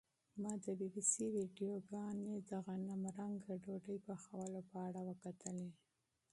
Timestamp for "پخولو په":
4.07-4.75